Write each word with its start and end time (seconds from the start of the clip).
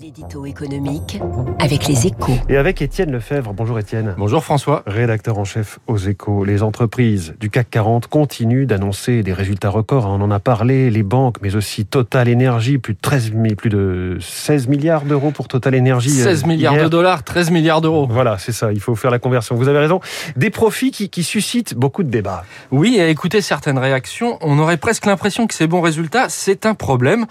L'édito 0.00 0.46
économique 0.46 1.20
avec 1.58 1.86
les 1.86 2.06
échos. 2.06 2.32
Et 2.48 2.56
avec 2.56 2.80
Étienne 2.80 3.12
Lefebvre. 3.12 3.52
Bonjour 3.52 3.78
Étienne. 3.78 4.14
Bonjour 4.16 4.42
François. 4.42 4.82
Rédacteur 4.86 5.36
en 5.38 5.44
chef 5.44 5.78
aux 5.88 5.98
échos. 5.98 6.44
Les 6.44 6.62
entreprises 6.62 7.34
du 7.38 7.50
CAC 7.50 7.68
40 7.68 8.06
continuent 8.06 8.64
d'annoncer 8.64 9.22
des 9.22 9.34
résultats 9.34 9.68
records. 9.68 10.06
On 10.06 10.22
en 10.22 10.30
a 10.30 10.38
parlé. 10.38 10.88
Les 10.88 11.02
banques, 11.02 11.36
mais 11.42 11.54
aussi 11.54 11.84
Total 11.84 12.32
Energy, 12.32 12.78
plus 12.78 12.94
de, 12.94 12.98
13, 13.02 13.32
plus 13.58 13.68
de 13.68 14.16
16 14.20 14.68
milliards 14.68 15.02
d'euros 15.02 15.32
pour 15.32 15.48
Total 15.48 15.76
Energy. 15.76 16.08
16 16.08 16.46
milliards 16.46 16.72
hier. 16.72 16.84
de 16.84 16.88
dollars, 16.88 17.22
13 17.22 17.50
milliards 17.50 17.82
d'euros. 17.82 18.06
Voilà, 18.08 18.38
c'est 18.38 18.52
ça. 18.52 18.72
Il 18.72 18.80
faut 18.80 18.94
faire 18.94 19.10
la 19.10 19.18
conversion. 19.18 19.54
Vous 19.54 19.68
avez 19.68 19.80
raison. 19.80 20.00
Des 20.34 20.48
profits 20.48 20.92
qui, 20.92 21.10
qui 21.10 21.24
suscitent 21.24 21.74
beaucoup 21.74 22.04
de 22.04 22.10
débats. 22.10 22.44
Oui, 22.70 22.98
à 23.00 23.08
écouter 23.08 23.42
certaines 23.42 23.78
réactions, 23.78 24.38
on 24.40 24.58
aurait 24.60 24.78
presque 24.78 25.04
l'impression 25.04 25.46
que 25.46 25.52
ces 25.52 25.66
bons 25.66 25.82
résultats, 25.82 26.30
c'est 26.30 26.64
un 26.64 26.74
problème. 26.74 27.26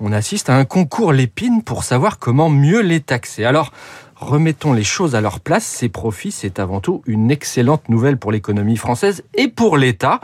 On 0.00 0.12
assiste 0.12 0.48
à 0.48 0.54
un 0.54 0.64
concours 0.64 1.12
l'épine 1.12 1.64
pour 1.64 1.82
savoir 1.82 2.07
comment 2.16 2.48
mieux 2.48 2.80
les 2.80 3.00
taxer. 3.00 3.44
Alors, 3.44 3.72
remettons 4.20 4.72
les 4.72 4.84
choses 4.84 5.14
à 5.14 5.20
leur 5.20 5.40
place. 5.40 5.64
Ces 5.64 5.88
profits, 5.88 6.32
c'est 6.32 6.58
avant 6.58 6.80
tout 6.80 7.02
une 7.06 7.30
excellente 7.30 7.88
nouvelle 7.88 8.16
pour 8.16 8.32
l'économie 8.32 8.76
française 8.76 9.24
et 9.34 9.48
pour 9.48 9.76
l'État, 9.76 10.20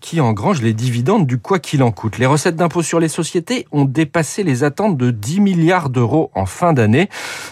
qui 0.00 0.20
engrange 0.20 0.62
les 0.62 0.72
dividendes 0.72 1.26
du 1.26 1.38
quoi 1.38 1.58
qu'il 1.58 1.82
en 1.82 1.90
coûte. 1.90 2.18
Les 2.18 2.26
recettes 2.26 2.56
d'impôt 2.56 2.82
sur 2.82 3.00
les 3.00 3.08
sociétés 3.08 3.66
ont 3.72 3.84
dépassé 3.84 4.42
les 4.42 4.64
attentes 4.64 4.96
de 4.96 5.10
10 5.10 5.40
milliards 5.40 5.90
d'euros 5.90 6.30
en 6.34 6.46
fin 6.46 6.72
d'année. 6.72 7.08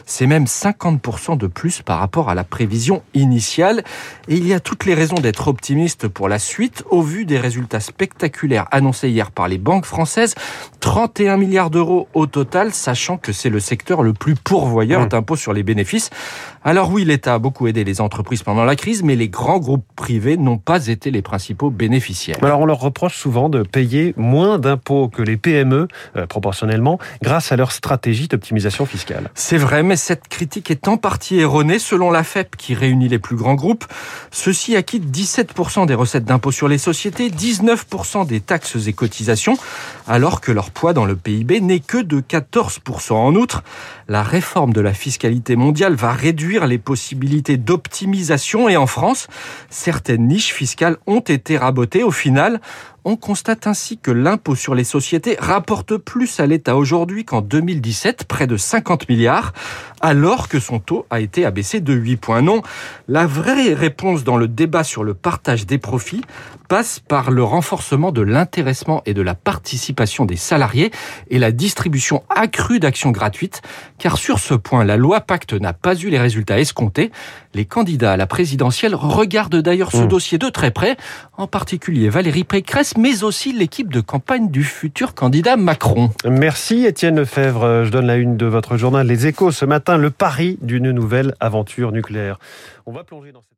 C'est 0.07 0.27
même 0.27 0.45
50% 0.45 1.37
de 1.37 1.47
plus 1.47 1.83
par 1.83 1.99
rapport 1.99 2.29
à 2.29 2.35
la 2.35 2.45
prévision 2.45 3.03
initiale. 3.15 3.85
Et 4.29 4.37
il 4.37 4.47
y 4.47 4.55
a 4.55 4.61
toutes 4.61 4.87
les 4.87 4.95
raisons 4.95 5.17
d'être 5.17 5.49
optimiste 5.49 6.09
pour 6.09 6.29
la 6.29 6.39
suite, 6.39 6.85
au 6.91 7.03
vu 7.03 7.25
des 7.25 7.39
résultats 7.39 7.81
spectaculaires 7.81 8.67
annoncés 8.71 9.09
hier 9.09 9.31
par 9.31 9.49
les 9.49 9.59
banques 9.59 9.87
françaises. 9.87 10.35
31 10.81 11.37
milliards 11.37 11.71
d'euros 11.71 12.09
au 12.15 12.27
total, 12.27 12.73
sachant 12.73 13.17
que 13.17 13.33
c'est 13.33 13.51
le 13.51 13.61
secteur 13.61 14.03
le 14.03 14.13
plus 14.13 14.35
pourvoyeur 14.35 14.87
Mmh. 15.05 15.09
d'impôts 15.09 15.37
sur 15.37 15.53
les 15.53 15.63
bénéfices. 15.63 15.86
Alors 16.65 16.91
oui, 16.91 17.05
l'État 17.05 17.35
a 17.35 17.39
beaucoup 17.39 17.69
aidé 17.69 17.85
les 17.85 18.01
entreprises 18.01 18.43
pendant 18.43 18.65
la 18.65 18.75
crise, 18.75 19.05
mais 19.05 19.15
les 19.15 19.29
grands 19.29 19.61
groupes 19.61 19.87
privés 19.95 20.37
n'ont 20.37 20.59
pas 20.59 20.89
été 20.89 21.13
les 21.13 21.23
principaux 21.23 21.71
bénéficiaires. 21.71 22.39
Alors 22.43 22.59
on 22.59 22.67
leur 22.67 22.81
reproche 22.81 23.17
souvent 23.17 23.49
de 23.49 23.63
payer 23.63 24.15
moins 24.17 24.59
d'impôts 24.59 25.07
que 25.09 25.23
les 25.23 25.37
PME, 25.37 25.87
euh, 26.17 26.27
proportionnellement, 26.27 26.99
grâce 27.23 27.53
à 27.53 27.57
leur 27.57 27.71
stratégie 27.71 28.27
d'optimisation 28.27 28.85
fiscale. 28.85 29.31
C'est 29.37 29.59
vrai, 29.59 29.85
mais 29.85 29.95
cette 29.95 30.27
critique 30.27 30.73
est 30.73 30.89
en 30.89 30.97
partie 30.97 31.39
erronée. 31.39 31.79
Selon 31.79 32.11
la 32.11 32.25
FEP, 32.25 32.57
qui 32.57 32.75
réunit 32.75 33.09
les 33.09 33.21
plus 33.21 33.37
grands 33.37 33.55
groupes, 33.55 33.85
ceux-ci 34.33 34.75
acquittent 34.75 35.09
17% 35.09 35.87
des 35.87 35.95
recettes 35.95 36.25
d'impôt 36.25 36.51
sur 36.51 36.67
les 36.67 36.79
sociétés, 36.79 37.31
19% 37.31 38.27
des 38.27 38.41
taxes 38.41 38.89
et 38.89 38.93
cotisations, 38.93 39.57
alors 40.09 40.41
que 40.41 40.51
leur 40.51 40.73
poids 40.73 40.93
dans 40.93 41.05
le 41.05 41.15
PIB 41.15 41.61
n'est 41.61 41.79
que 41.79 41.99
de 41.99 42.21
14%. 42.21 43.13
En 43.13 43.37
outre, 43.37 43.63
la 44.09 44.25
réforme 44.25 44.73
de 44.73 44.81
la 44.81 44.93
fiscalité 44.93 45.55
va 45.85 46.13
réduire 46.13 46.67
les 46.67 46.79
possibilités 46.79 47.57
d'optimisation 47.57 48.69
et 48.69 48.77
en 48.77 48.87
France, 48.87 49.29
certaines 49.71 50.27
niches 50.27 50.53
fiscales 50.53 50.97
ont 51.07 51.21
été 51.21 51.59
rabotées. 51.59 52.03
Au 52.03 52.11
final, 52.11 52.61
on 53.07 53.15
constate 53.15 53.69
ainsi 53.69 53.99
que 53.99 54.11
l'impôt 54.11 54.57
sur 54.57 54.75
les 54.75 54.83
sociétés 54.83 55.37
rapporte 55.39 55.97
plus 55.97 56.41
à 56.41 56.47
l'État 56.47 56.77
aujourd'hui 56.77 57.25
qu'en 57.25 57.41
2017, 57.41 58.25
près 58.25 58.49
de 58.49 58.57
50 58.57 59.09
milliards, 59.09 59.53
alors 60.01 60.49
que 60.49 60.59
son 60.59 60.81
taux 60.81 61.07
a 61.09 61.21
été 61.21 61.45
abaissé 61.45 61.81
de 61.81 61.93
8 61.95 62.17
points. 62.17 62.43
Non, 62.43 62.63
la 63.07 63.25
vraie 63.25 63.75
réponse 63.75 64.25
dans 64.25 64.37
le 64.37 64.49
débat 64.49 64.83
sur 64.83 65.05
le 65.05 65.15
partage 65.15 65.67
des 65.67 65.79
profits 65.79 66.23
passe 66.69 66.99
par 66.99 67.31
le 67.31 67.45
renforcement 67.45 68.11
de 68.11 68.23
l'intéressement 68.23 69.03
et 69.07 69.15
de 69.15 69.23
la 69.23 69.37
participation 69.37 70.25
des 70.25 70.35
salariés 70.35 70.91
et 71.31 71.39
la 71.39 71.53
distribution 71.53 72.25
accrue 72.29 72.81
d'actions 72.81 73.13
gratuites, 73.13 73.63
car 73.99 74.19
sur 74.19 74.41
ce 74.41 74.55
point, 74.55 74.85
la 74.85 74.97
loi 74.97 75.21
Pacte 75.21 75.53
n'a 75.53 75.73
pas 75.73 75.95
eu 75.95 76.09
les 76.09 76.19
résultats 76.19 76.59
escomptés. 76.59 77.13
Les 77.55 77.67
candidats 77.67 78.15
à 78.15 78.17
la 78.17 78.27
présidentielle 78.27 78.97
regardent 78.97 79.63
d'ailleurs 79.63 79.93
ce 79.93 80.07
Mmh. 80.07 80.09
dossier 80.09 80.39
de 80.39 80.49
très 80.49 80.71
près, 80.71 80.97
en 81.37 81.47
particulier 81.47 82.09
Valérie 82.09 82.45
Pécresse, 82.45 82.96
mais 82.97 83.25
aussi 83.25 83.53
l'équipe 83.53 83.93
de 83.93 84.01
campagne 84.01 84.51
du 84.51 84.65
futur 84.65 85.15
candidat 85.15 85.57
Macron. 85.57 86.11
Merci 86.25 86.85
Étienne 86.85 87.17
Lefebvre. 87.17 87.85
Je 87.85 87.91
donne 87.91 88.07
la 88.07 88.17
une 88.17 88.37
de 88.37 88.47
votre 88.47 88.77
journal 88.77 89.07
Les 89.07 89.27
Échos 89.27 89.51
ce 89.51 89.65
matin, 89.65 89.97
le 89.97 90.11
pari 90.11 90.59
d'une 90.63 90.91
nouvelle 90.91 91.35
aventure 91.41 91.93
nucléaire. 91.93 92.39
On 92.87 92.93
va 92.93 93.05
plonger 93.05 93.33
dans 93.33 93.43
cette 93.43 93.57